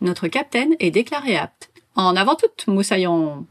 Notre 0.00 0.28
capitaine 0.28 0.76
est 0.78 0.90
déclaré 0.90 1.36
apte. 1.36 1.70
En 1.94 2.16
avant 2.16 2.34
toute, 2.34 2.66
moussaillon 2.66 3.46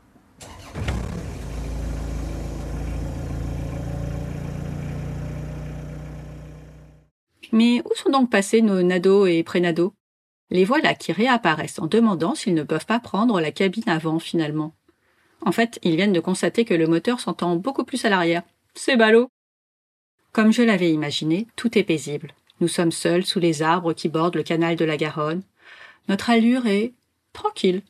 Mais 7.51 7.81
où 7.85 7.95
sont 7.95 8.09
donc 8.09 8.31
passés 8.31 8.61
nos 8.61 8.81
nados 8.81 9.27
et 9.27 9.43
prénados? 9.43 9.93
Les 10.49 10.65
voilà 10.65 10.95
qui 10.95 11.11
réapparaissent 11.11 11.79
en 11.79 11.87
demandant 11.87 12.33
s'ils 12.33 12.55
ne 12.55 12.63
peuvent 12.63 12.85
pas 12.85 12.99
prendre 12.99 13.39
la 13.39 13.51
cabine 13.51 13.87
avant 13.87 14.17
finalement. 14.17 14.73
En 15.41 15.51
fait, 15.51 15.79
ils 15.83 15.95
viennent 15.95 16.13
de 16.13 16.19
constater 16.19 16.65
que 16.65 16.73
le 16.73 16.87
moteur 16.87 17.19
s'entend 17.19 17.55
beaucoup 17.55 17.83
plus 17.83 18.05
à 18.05 18.09
l'arrière. 18.09 18.43
C'est 18.73 18.97
ballot 18.97 19.29
Comme 20.31 20.51
je 20.51 20.63
l'avais 20.63 20.91
imaginé, 20.91 21.47
tout 21.55 21.77
est 21.77 21.83
paisible. 21.83 22.33
Nous 22.59 22.67
sommes 22.67 22.91
seuls 22.91 23.25
sous 23.25 23.39
les 23.39 23.61
arbres 23.61 23.93
qui 23.93 24.09
bordent 24.09 24.35
le 24.35 24.43
canal 24.43 24.75
de 24.75 24.85
la 24.85 24.97
Garonne. 24.97 25.43
Notre 26.07 26.29
allure 26.29 26.65
est 26.67 26.93
tranquille. 27.33 27.81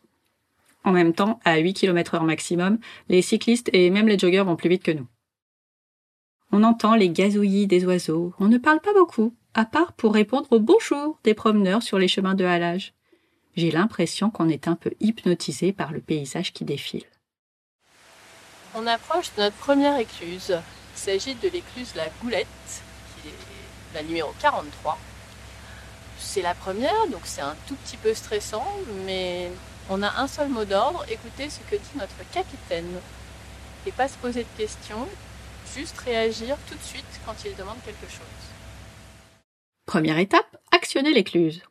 En 0.83 0.91
même 0.91 1.13
temps, 1.13 1.39
à 1.45 1.57
8 1.57 1.73
km 1.73 2.15
heure 2.15 2.23
maximum, 2.23 2.79
les 3.09 3.21
cyclistes 3.21 3.69
et 3.73 3.89
même 3.89 4.07
les 4.07 4.17
joggeurs 4.17 4.45
vont 4.45 4.55
plus 4.55 4.69
vite 4.69 4.83
que 4.83 4.91
nous. 4.91 5.07
On 6.51 6.63
entend 6.63 6.95
les 6.95 7.09
gazouillis 7.09 7.67
des 7.67 7.85
oiseaux. 7.85 8.33
On 8.39 8.47
ne 8.47 8.57
parle 8.57 8.79
pas 8.79 8.93
beaucoup, 8.93 9.35
à 9.53 9.65
part 9.65 9.93
pour 9.93 10.13
répondre 10.13 10.47
au 10.51 10.59
bonjour 10.59 11.19
des 11.23 11.33
promeneurs 11.33 11.83
sur 11.83 11.99
les 11.99 12.07
chemins 12.07 12.33
de 12.33 12.45
halage. 12.45 12.93
J'ai 13.55 13.71
l'impression 13.71 14.29
qu'on 14.29 14.49
est 14.49 14.67
un 14.67 14.75
peu 14.75 14.91
hypnotisé 14.99 15.73
par 15.73 15.91
le 15.91 15.99
paysage 15.99 16.53
qui 16.53 16.65
défile. 16.65 17.03
On 18.75 18.87
approche 18.87 19.33
de 19.35 19.41
notre 19.43 19.57
première 19.57 19.99
écluse. 19.99 20.57
Il 20.95 20.99
s'agit 20.99 21.35
de 21.35 21.49
l'écluse 21.49 21.93
La 21.95 22.07
Goulette, 22.21 22.47
qui 23.21 23.29
est 23.29 23.33
la 23.93 24.03
numéro 24.03 24.31
43. 24.39 24.97
C'est 26.19 26.41
la 26.41 26.53
première, 26.53 27.07
donc 27.07 27.21
c'est 27.23 27.41
un 27.41 27.55
tout 27.67 27.75
petit 27.75 27.97
peu 27.97 28.13
stressant, 28.13 28.67
mais 29.05 29.49
on 29.89 30.03
a 30.03 30.19
un 30.19 30.27
seul 30.27 30.49
mot 30.49 30.65
d'ordre, 30.65 31.05
écoutez 31.09 31.49
ce 31.49 31.59
que 31.59 31.75
dit 31.75 31.97
notre 31.97 32.29
capitaine. 32.31 32.99
Et 33.87 33.91
pas 33.91 34.07
se 34.07 34.17
poser 34.17 34.43
de 34.43 34.57
questions, 34.57 35.07
juste 35.75 35.97
réagir 35.99 36.57
tout 36.67 36.75
de 36.75 36.83
suite 36.83 37.05
quand 37.25 37.33
il 37.45 37.55
demande 37.55 37.77
quelque 37.85 38.11
chose. 38.11 38.19
Première 39.85 40.19
étape, 40.19 40.57
actionner 40.71 41.13
l'écluse. 41.13 41.63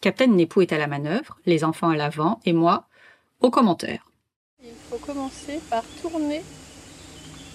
Captain 0.00 0.28
Nepou 0.28 0.60
est 0.60 0.72
à 0.72 0.78
la 0.78 0.86
manœuvre, 0.86 1.38
les 1.46 1.64
enfants 1.64 1.88
à 1.88 1.96
l'avant 1.96 2.38
et 2.44 2.52
moi 2.52 2.86
aux 3.40 3.50
commentaires. 3.50 4.06
Il 4.62 4.70
faut 4.88 4.98
commencer 4.98 5.58
par 5.70 5.82
tourner 6.02 6.42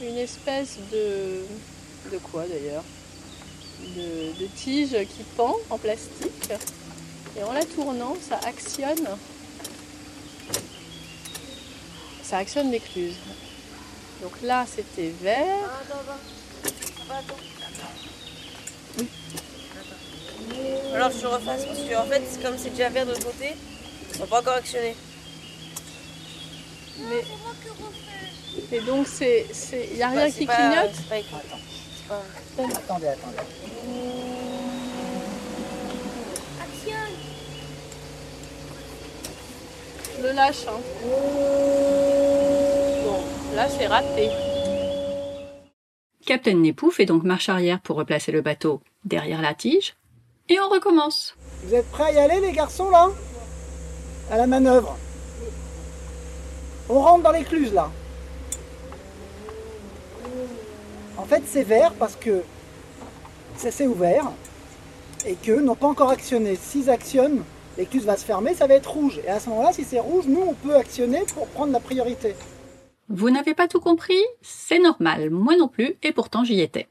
une 0.02 0.17
espèce 0.17 0.80
de. 0.92 1.45
de 2.11 2.17
quoi 2.17 2.45
d'ailleurs? 2.48 2.83
De, 3.95 4.39
de 4.41 4.47
tige 4.55 4.91
qui 5.07 5.23
pend 5.35 5.55
en 5.69 5.77
plastique. 5.77 6.49
Et 7.37 7.43
en 7.43 7.53
la 7.53 7.63
tournant, 7.65 8.15
ça 8.27 8.39
actionne. 8.45 9.07
Ça 12.23 12.37
actionne 12.37 12.71
l'écluse. 12.71 13.15
Donc 14.21 14.33
là, 14.43 14.65
c'était 14.73 15.11
vert. 15.21 15.69
Alors 20.93 21.11
je 21.11 21.25
refasse 21.25 21.65
parce 21.65 21.79
que 21.79 21.95
en 21.95 22.05
fait, 22.05 22.21
comme 22.41 22.57
c'est 22.57 22.69
déjà 22.71 22.89
vert 22.89 23.05
de 23.05 23.11
l'autre 23.11 23.25
côté, 23.25 23.55
ils 24.11 24.17
sont 24.17 24.27
pas 24.27 24.39
encore 24.41 24.55
actionnés. 24.55 24.95
Mais... 26.99 27.23
Et 28.77 28.81
donc, 28.81 29.07
c'est, 29.07 29.45
il 29.91 29.95
n'y 29.95 30.03
a 30.03 30.09
rien 30.09 30.25
Bah, 30.25 30.27
qui 30.27 30.33
c'est 30.39 30.45
pas- 30.45 30.55
clignote 30.55 30.91
pas 32.12 32.64
Attendez, 32.64 33.08
attendez. 33.08 33.38
Je 40.17 40.23
le 40.23 40.34
lâche. 40.34 40.66
hein. 40.67 40.80
Bon, 43.06 43.56
là, 43.56 43.67
c'est 43.70 43.88
raté. 43.88 44.30
Captain 46.26 46.54
Nepou 46.54 46.92
fait 46.92 47.05
donc 47.05 47.23
marche 47.23 47.50
arrière 47.50 47.80
pour 47.82 47.95
replacer 47.98 48.32
le 48.32 48.42
bateau 48.42 48.82
derrière 49.05 49.42
la 49.42 49.54
tige 49.54 49.95
et 50.50 50.60
on 50.60 50.70
recommence. 50.70 51.36
Vous 51.64 51.73
êtes 51.73 51.89
prêts 51.92 52.04
à 52.04 52.11
y 52.11 52.17
aller, 52.20 52.39
les 52.39 52.52
garçons, 52.52 52.89
là? 52.89 53.10
À 54.30 54.38
la 54.38 54.48
manœuvre. 54.48 54.98
On 56.89 57.02
rentre 57.02 57.23
dans 57.23 57.32
l'écluse, 57.32 57.73
là. 57.73 57.89
En 61.17 61.26
fait, 61.26 61.44
c'est 61.45 61.64
vert 61.64 61.94
parce 61.99 62.16
que 62.16 62.42
ça 63.58 63.72
s'est 63.72 63.88
ouvert 63.88 64.32
et 65.26 65.36
qu'eux 65.36 65.61
n'ont 65.61 65.76
pas 65.76 65.88
encore 65.88 66.10
actionné. 66.10 66.55
S'ils 66.55 66.89
actionnent, 66.89 67.44
l'écluse 67.77 68.05
va 68.05 68.17
se 68.17 68.26
fermer, 68.26 68.54
ça 68.54 68.67
va 68.67 68.73
être 68.76 68.92
rouge. 68.92 69.20
Et 69.26 69.30
à 69.30 69.39
ce 69.39 69.50
moment-là, 69.50 69.73
si 69.73 69.83
c'est 69.83 70.00
rouge, 70.00 70.26
nous, 70.27 70.42
on 70.42 70.54
peut 70.54 70.76
actionner 70.76 71.21
pour 71.33 71.48
prendre 71.48 71.71
la 71.71 71.80
priorité. 71.80 72.36
Vous 73.10 73.30
n'avez 73.30 73.54
pas 73.54 73.67
tout 73.67 73.82
compris? 73.82 74.21
C'est 74.42 74.80
normal, 74.80 75.30
moi 75.30 75.55
non 75.58 75.67
plus, 75.67 75.95
et 76.02 76.14
pourtant 76.14 76.44
j'y 76.44 76.61
étais. 76.61 76.88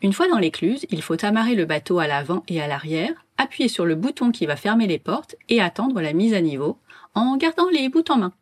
Une 0.00 0.12
fois 0.12 0.28
dans 0.28 0.38
l'écluse, 0.38 0.86
il 0.90 1.02
faut 1.02 1.24
amarrer 1.24 1.54
le 1.54 1.64
bateau 1.64 1.98
à 1.98 2.06
l'avant 2.06 2.42
et 2.48 2.60
à 2.60 2.68
l'arrière, 2.68 3.12
appuyer 3.38 3.68
sur 3.68 3.86
le 3.86 3.96
bouton 3.96 4.30
qui 4.30 4.46
va 4.46 4.54
fermer 4.54 4.86
les 4.86 4.98
portes 4.98 5.34
et 5.48 5.60
attendre 5.60 6.00
la 6.00 6.12
mise 6.12 6.34
à 6.34 6.40
niveau 6.40 6.78
en 7.14 7.36
gardant 7.36 7.68
les 7.70 7.88
bouts 7.88 8.04
en 8.08 8.18
main. 8.18 8.32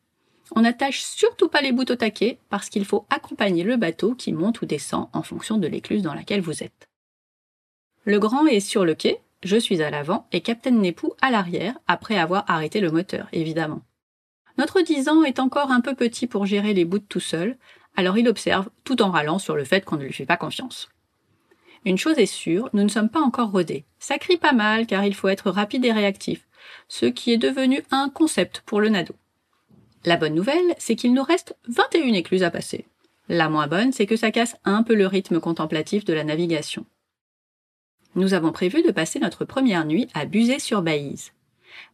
On 0.52 0.60
n'attache 0.60 1.02
surtout 1.02 1.48
pas 1.48 1.62
les 1.62 1.72
bouts 1.72 1.90
au 1.90 1.96
taquet 1.96 2.38
parce 2.50 2.68
qu'il 2.68 2.84
faut 2.84 3.06
accompagner 3.10 3.64
le 3.64 3.76
bateau 3.76 4.14
qui 4.14 4.32
monte 4.32 4.60
ou 4.62 4.66
descend 4.66 5.08
en 5.12 5.22
fonction 5.22 5.56
de 5.56 5.66
l'écluse 5.66 6.02
dans 6.02 6.14
laquelle 6.14 6.42
vous 6.42 6.62
êtes. 6.62 6.88
Le 8.04 8.18
grand 8.18 8.46
est 8.46 8.60
sur 8.60 8.84
le 8.84 8.94
quai, 8.94 9.20
je 9.42 9.56
suis 9.56 9.82
à 9.82 9.90
l'avant 9.90 10.26
et 10.32 10.42
Captain 10.42 10.70
Nepou 10.70 11.12
à 11.22 11.30
l'arrière 11.30 11.74
après 11.86 12.18
avoir 12.18 12.44
arrêté 12.48 12.80
le 12.80 12.90
moteur, 12.90 13.28
évidemment. 13.32 13.82
Notre 14.58 14.82
10 14.82 15.08
ans 15.08 15.24
est 15.24 15.38
encore 15.38 15.70
un 15.70 15.80
peu 15.80 15.94
petit 15.94 16.26
pour 16.26 16.46
gérer 16.46 16.74
les 16.74 16.84
bouts 16.84 16.98
tout 16.98 17.20
seul, 17.20 17.56
alors 17.96 18.18
il 18.18 18.28
observe 18.28 18.68
tout 18.84 19.02
en 19.02 19.10
râlant 19.10 19.38
sur 19.38 19.56
le 19.56 19.64
fait 19.64 19.84
qu'on 19.84 19.96
ne 19.96 20.04
lui 20.04 20.12
fait 20.12 20.26
pas 20.26 20.36
confiance. 20.36 20.90
Une 21.84 21.98
chose 21.98 22.18
est 22.18 22.26
sûre, 22.26 22.70
nous 22.72 22.82
ne 22.82 22.88
sommes 22.88 23.10
pas 23.10 23.20
encore 23.20 23.50
rodés. 23.50 23.84
Ça 23.98 24.18
crie 24.18 24.36
pas 24.36 24.52
mal 24.52 24.86
car 24.86 25.04
il 25.04 25.14
faut 25.14 25.28
être 25.28 25.50
rapide 25.50 25.84
et 25.84 25.92
réactif, 25.92 26.46
ce 26.88 27.06
qui 27.06 27.32
est 27.32 27.38
devenu 27.38 27.82
un 27.90 28.08
concept 28.08 28.62
pour 28.64 28.80
le 28.80 28.88
nado. 28.88 29.14
La 30.04 30.16
bonne 30.16 30.34
nouvelle, 30.34 30.74
c'est 30.78 30.96
qu'il 30.96 31.14
nous 31.14 31.22
reste 31.22 31.56
21 31.68 32.12
écluses 32.12 32.42
à 32.42 32.50
passer. 32.50 32.86
La 33.28 33.48
moins 33.48 33.68
bonne, 33.68 33.92
c'est 33.92 34.06
que 34.06 34.16
ça 34.16 34.30
casse 34.30 34.56
un 34.64 34.82
peu 34.82 34.94
le 34.94 35.06
rythme 35.06 35.40
contemplatif 35.40 36.04
de 36.04 36.12
la 36.12 36.24
navigation. 36.24 36.84
Nous 38.14 38.34
avons 38.34 38.52
prévu 38.52 38.82
de 38.82 38.90
passer 38.90 39.18
notre 39.18 39.44
première 39.44 39.86
nuit 39.86 40.08
à 40.12 40.26
Buzet-sur-Baïse. 40.26 41.32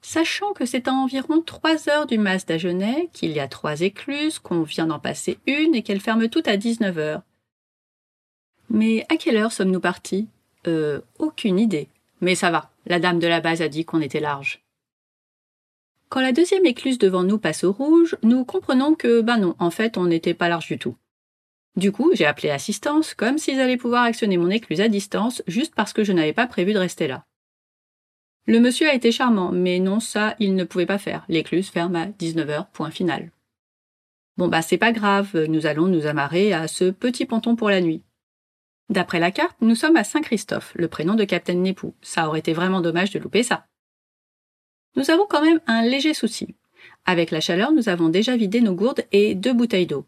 Sachant 0.02 0.52
que 0.52 0.66
c'est 0.66 0.88
à 0.88 0.92
environ 0.92 1.40
3 1.40 1.88
heures 1.88 2.06
du 2.06 2.18
mas 2.18 2.44
d'Agenais, 2.44 3.08
qu'il 3.12 3.30
y 3.30 3.40
a 3.40 3.48
trois 3.48 3.80
écluses, 3.80 4.38
qu'on 4.38 4.62
vient 4.62 4.86
d'en 4.86 4.98
passer 4.98 5.38
une 5.46 5.74
et 5.74 5.82
qu'elles 5.82 6.00
ferment 6.00 6.28
toutes 6.28 6.48
à 6.48 6.56
19 6.56 6.98
heures. 6.98 7.22
Mais 8.68 9.06
à 9.08 9.16
quelle 9.16 9.36
heure 9.36 9.52
sommes-nous 9.52 9.80
partis? 9.80 10.28
Euh, 10.66 11.00
aucune 11.18 11.58
idée. 11.58 11.88
Mais 12.20 12.34
ça 12.34 12.50
va, 12.50 12.70
la 12.86 13.00
dame 13.00 13.18
de 13.18 13.26
la 13.26 13.40
base 13.40 13.62
a 13.62 13.68
dit 13.68 13.84
qu'on 13.84 14.02
était 14.02 14.20
large. 14.20 14.62
Quand 16.10 16.20
la 16.20 16.32
deuxième 16.32 16.66
écluse 16.66 16.98
devant 16.98 17.22
nous 17.22 17.38
passe 17.38 17.62
au 17.62 17.70
rouge, 17.70 18.16
nous 18.24 18.44
comprenons 18.44 18.96
que, 18.96 19.20
ben 19.20 19.38
non, 19.38 19.54
en 19.60 19.70
fait, 19.70 19.96
on 19.96 20.06
n'était 20.06 20.34
pas 20.34 20.48
large 20.48 20.66
du 20.66 20.76
tout. 20.76 20.96
Du 21.76 21.92
coup, 21.92 22.10
j'ai 22.14 22.26
appelé 22.26 22.50
assistance, 22.50 23.14
comme 23.14 23.38
s'ils 23.38 23.60
allaient 23.60 23.76
pouvoir 23.76 24.02
actionner 24.02 24.36
mon 24.36 24.50
écluse 24.50 24.80
à 24.80 24.88
distance, 24.88 25.40
juste 25.46 25.72
parce 25.76 25.92
que 25.92 26.02
je 26.02 26.12
n'avais 26.12 26.32
pas 26.32 26.48
prévu 26.48 26.72
de 26.72 26.78
rester 26.78 27.06
là. 27.06 27.24
Le 28.46 28.58
monsieur 28.58 28.88
a 28.88 28.94
été 28.94 29.12
charmant, 29.12 29.52
mais 29.52 29.78
non, 29.78 30.00
ça, 30.00 30.34
il 30.40 30.56
ne 30.56 30.64
pouvait 30.64 30.84
pas 30.84 30.98
faire. 30.98 31.24
L'écluse 31.28 31.70
ferme 31.70 31.94
à 31.94 32.06
19h, 32.06 32.66
point 32.72 32.90
final. 32.90 33.30
Bon 34.36 34.48
bah 34.48 34.62
c'est 34.62 34.78
pas 34.78 34.92
grave, 34.92 35.36
nous 35.48 35.66
allons 35.66 35.86
nous 35.86 36.06
amarrer 36.06 36.52
à 36.52 36.66
ce 36.66 36.90
petit 36.90 37.26
ponton 37.26 37.54
pour 37.56 37.70
la 37.70 37.80
nuit. 37.80 38.02
D'après 38.88 39.20
la 39.20 39.30
carte, 39.30 39.56
nous 39.60 39.74
sommes 39.76 39.96
à 39.96 40.02
Saint-Christophe, 40.02 40.72
le 40.74 40.88
prénom 40.88 41.14
de 41.14 41.24
Captain 41.24 41.54
Nepou. 41.54 41.94
Ça 42.02 42.26
aurait 42.26 42.40
été 42.40 42.52
vraiment 42.52 42.80
dommage 42.80 43.12
de 43.12 43.20
louper 43.20 43.44
ça. 43.44 43.66
Nous 44.96 45.10
avons 45.10 45.26
quand 45.28 45.42
même 45.42 45.60
un 45.66 45.82
léger 45.82 46.14
souci. 46.14 46.56
Avec 47.06 47.30
la 47.30 47.40
chaleur, 47.40 47.72
nous 47.72 47.88
avons 47.88 48.08
déjà 48.08 48.36
vidé 48.36 48.60
nos 48.60 48.74
gourdes 48.74 49.04
et 49.12 49.34
deux 49.34 49.52
bouteilles 49.52 49.86
d'eau. 49.86 50.06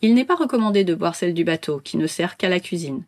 Il 0.00 0.14
n'est 0.14 0.24
pas 0.24 0.36
recommandé 0.36 0.84
de 0.84 0.94
boire 0.94 1.14
celle 1.14 1.34
du 1.34 1.44
bateau, 1.44 1.80
qui 1.80 1.96
ne 1.96 2.06
sert 2.06 2.36
qu'à 2.36 2.48
la 2.48 2.60
cuisine. 2.60 3.04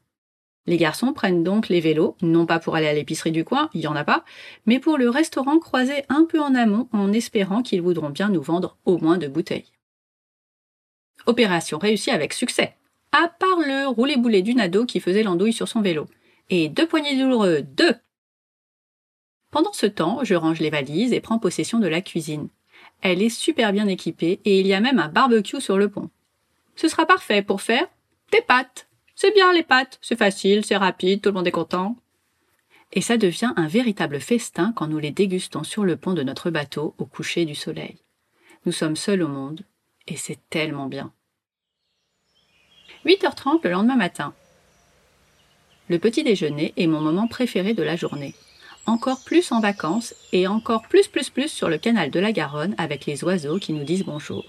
Les 0.66 0.76
garçons 0.76 1.12
prennent 1.12 1.42
donc 1.42 1.68
les 1.68 1.80
vélos, 1.80 2.16
non 2.22 2.46
pas 2.46 2.60
pour 2.60 2.76
aller 2.76 2.86
à 2.86 2.92
l'épicerie 2.92 3.32
du 3.32 3.44
coin, 3.44 3.68
il 3.74 3.80
y 3.80 3.86
en 3.86 3.96
a 3.96 4.04
pas, 4.04 4.24
mais 4.66 4.78
pour 4.78 4.96
le 4.96 5.10
restaurant 5.10 5.58
croisé 5.58 6.04
un 6.08 6.24
peu 6.24 6.40
en 6.40 6.54
amont 6.54 6.88
en 6.92 7.12
espérant 7.12 7.62
qu'ils 7.62 7.82
voudront 7.82 8.10
bien 8.10 8.28
nous 8.28 8.42
vendre 8.42 8.76
au 8.84 8.98
moins 8.98 9.18
deux 9.18 9.28
bouteilles. 9.28 9.72
Opération 11.26 11.78
réussie 11.78 12.10
avec 12.10 12.32
succès. 12.32 12.76
À 13.10 13.28
part 13.28 13.58
le 13.58 13.88
roulé-boulé 13.88 14.42
du 14.42 14.54
nado 14.54 14.86
qui 14.86 15.00
faisait 15.00 15.22
l'andouille 15.22 15.52
sur 15.52 15.68
son 15.68 15.80
vélo. 15.80 16.06
Et 16.48 16.68
deux 16.68 16.86
poignées 16.86 17.18
douloureux, 17.18 17.62
deux! 17.62 17.94
Pendant 19.52 19.74
ce 19.74 19.84
temps, 19.84 20.20
je 20.24 20.34
range 20.34 20.60
les 20.60 20.70
valises 20.70 21.12
et 21.12 21.20
prends 21.20 21.38
possession 21.38 21.78
de 21.78 21.86
la 21.86 22.00
cuisine. 22.00 22.48
Elle 23.02 23.22
est 23.22 23.28
super 23.28 23.72
bien 23.72 23.86
équipée 23.86 24.40
et 24.46 24.58
il 24.58 24.66
y 24.66 24.72
a 24.72 24.80
même 24.80 24.98
un 24.98 25.08
barbecue 25.08 25.60
sur 25.60 25.76
le 25.76 25.90
pont. 25.90 26.08
Ce 26.74 26.88
sera 26.88 27.04
parfait 27.04 27.42
pour 27.42 27.60
faire 27.60 27.86
des 28.32 28.40
pâtes. 28.40 28.88
C'est 29.14 29.34
bien 29.34 29.52
les 29.52 29.62
pâtes, 29.62 29.98
c'est 30.00 30.16
facile, 30.16 30.64
c'est 30.64 30.78
rapide, 30.78 31.20
tout 31.20 31.28
le 31.28 31.34
monde 31.34 31.46
est 31.46 31.52
content. 31.52 31.96
Et 32.94 33.02
ça 33.02 33.18
devient 33.18 33.52
un 33.56 33.68
véritable 33.68 34.20
festin 34.20 34.72
quand 34.74 34.86
nous 34.86 34.98
les 34.98 35.10
dégustons 35.10 35.64
sur 35.64 35.84
le 35.84 35.96
pont 35.96 36.14
de 36.14 36.22
notre 36.22 36.48
bateau 36.48 36.94
au 36.96 37.04
coucher 37.04 37.44
du 37.44 37.54
soleil. 37.54 37.98
Nous 38.64 38.72
sommes 38.72 38.96
seuls 38.96 39.22
au 39.22 39.28
monde, 39.28 39.64
et 40.08 40.16
c'est 40.16 40.38
tellement 40.48 40.86
bien. 40.86 41.12
8h30 43.04 43.60
le 43.64 43.70
lendemain 43.70 43.96
matin. 43.96 44.32
Le 45.88 45.98
petit 45.98 46.24
déjeuner 46.24 46.72
est 46.78 46.86
mon 46.86 47.02
moment 47.02 47.28
préféré 47.28 47.74
de 47.74 47.82
la 47.82 47.96
journée. 47.96 48.34
Encore 48.86 49.22
plus 49.24 49.52
en 49.52 49.60
vacances 49.60 50.14
et 50.32 50.46
encore 50.46 50.82
plus 50.88 51.08
plus 51.08 51.30
plus 51.30 51.48
sur 51.48 51.68
le 51.68 51.78
canal 51.78 52.10
de 52.10 52.20
la 52.20 52.32
Garonne 52.32 52.74
avec 52.78 53.06
les 53.06 53.22
oiseaux 53.24 53.58
qui 53.58 53.72
nous 53.72 53.84
disent 53.84 54.04
bonjour. 54.04 54.44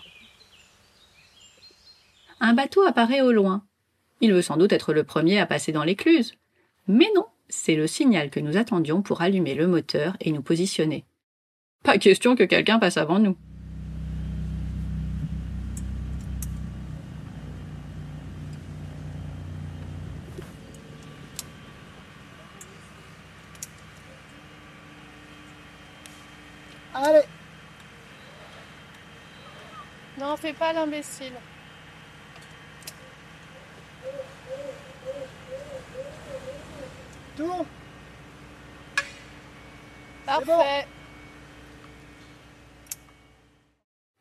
Un 2.40 2.54
bateau 2.54 2.82
apparaît 2.84 3.22
au 3.22 3.32
loin. 3.32 3.64
Il 4.22 4.34
veut 4.34 4.42
sans 4.42 4.58
doute 4.58 4.74
être 4.74 4.94
le 4.94 5.04
premier 5.04 5.40
à 5.40 5.46
passer 5.46 5.72
dans 5.72 5.84
l'écluse. 5.84 6.34
Mais 6.88 7.10
non, 7.16 7.26
c'est 7.48 7.76
le 7.76 7.88
signal 7.88 8.30
que 8.30 8.40
nous 8.40 8.58
attendions 8.58 9.02
pour 9.02 9.22
allumer 9.22 9.54
le 9.54 9.68
moteur 9.68 10.18
et 10.20 10.32
nous 10.32 10.42
positionner. 10.42 11.06
Pas 11.84 11.98
question 11.98 12.36
que 12.36 12.44
quelqu'un 12.44 12.80
passe 12.80 12.98
avant 12.98 13.20
nous. 13.20 13.38
Allez, 26.94 27.24
Non, 30.20 30.38
fais 30.38 30.54
pas 30.54 30.74
l'imbécile. 30.74 31.34
tourne. 37.36 37.66
Parfait. 40.26 40.88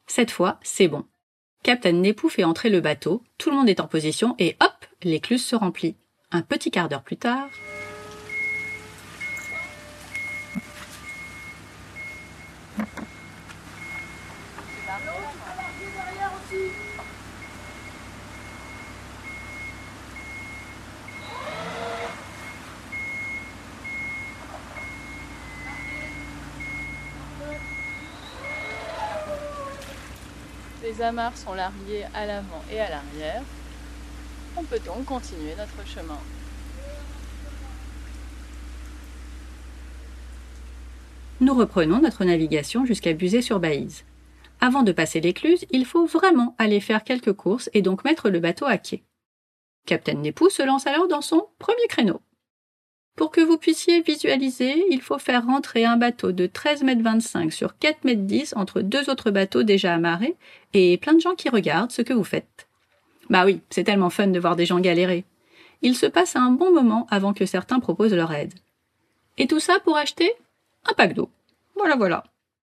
Cette 0.06 0.30
fois, 0.30 0.58
c'est 0.62 0.88
bon. 0.88 1.04
Captain 1.62 1.92
Nepou 1.92 2.28
fait 2.28 2.44
entrer 2.44 2.70
le 2.70 2.80
bateau, 2.80 3.22
tout 3.38 3.50
le 3.50 3.56
monde 3.56 3.68
est 3.68 3.80
en 3.80 3.86
position 3.86 4.34
et 4.38 4.56
hop, 4.60 4.86
l'écluse 5.02 5.44
se 5.44 5.54
remplit. 5.54 5.96
Un 6.30 6.42
petit 6.42 6.70
quart 6.70 6.88
d'heure 6.88 7.02
plus 7.02 7.18
tard, 7.18 7.48
Les 30.92 31.02
amarres 31.02 31.36
sont 31.36 31.54
larguées 31.54 32.04
à 32.14 32.26
l'avant 32.26 32.62
et 32.70 32.78
à 32.78 32.90
l'arrière. 32.90 33.42
On 34.56 34.62
peut 34.62 34.80
donc 34.80 35.04
continuer 35.06 35.54
notre 35.56 35.86
chemin. 35.88 36.18
nous 41.42 41.54
reprenons 41.54 42.00
notre 42.00 42.24
navigation 42.24 42.86
jusqu'à 42.86 43.14
Buzet-sur-Baïse. 43.14 44.04
Avant 44.60 44.84
de 44.84 44.92
passer 44.92 45.20
l'écluse, 45.20 45.66
il 45.70 45.84
faut 45.84 46.06
vraiment 46.06 46.54
aller 46.56 46.78
faire 46.78 47.02
quelques 47.02 47.32
courses 47.32 47.68
et 47.74 47.82
donc 47.82 48.04
mettre 48.04 48.30
le 48.30 48.38
bateau 48.38 48.64
à 48.66 48.78
quai. 48.78 49.02
Captain 49.84 50.14
Nepou 50.14 50.50
se 50.50 50.62
lance 50.62 50.86
alors 50.86 51.08
dans 51.08 51.20
son 51.20 51.48
premier 51.58 51.86
créneau. 51.88 52.20
Pour 53.16 53.30
que 53.30 53.40
vous 53.40 53.58
puissiez 53.58 54.00
visualiser, 54.00 54.84
il 54.90 55.02
faut 55.02 55.18
faire 55.18 55.44
rentrer 55.44 55.84
un 55.84 55.96
bateau 55.96 56.32
de 56.32 56.46
13,25 56.46 57.42
m 57.42 57.50
sur 57.50 57.74
4,10 57.80 58.06
m 58.06 58.44
entre 58.56 58.80
deux 58.80 59.10
autres 59.10 59.30
bateaux 59.30 59.62
déjà 59.62 59.94
amarrés 59.94 60.36
et 60.72 60.96
plein 60.96 61.12
de 61.12 61.20
gens 61.20 61.34
qui 61.34 61.50
regardent 61.50 61.92
ce 61.92 62.02
que 62.02 62.14
vous 62.14 62.24
faites. 62.24 62.68
Bah 63.28 63.44
oui, 63.44 63.60
c'est 63.70 63.84
tellement 63.84 64.10
fun 64.10 64.28
de 64.28 64.40
voir 64.40 64.56
des 64.56 64.66
gens 64.66 64.80
galérer. 64.80 65.24
Il 65.82 65.94
se 65.94 66.06
passe 66.06 66.36
un 66.36 66.50
bon 66.52 66.72
moment 66.72 67.06
avant 67.10 67.34
que 67.34 67.44
certains 67.44 67.80
proposent 67.80 68.14
leur 68.14 68.32
aide. 68.32 68.54
Et 69.36 69.46
tout 69.46 69.60
ça 69.60 69.78
pour 69.84 69.96
acheter 69.96 70.32
un 70.88 70.94
pack 70.94 71.14
d'eau. 71.14 71.30
Voilà, 71.76 71.96
voilà. 71.96 72.24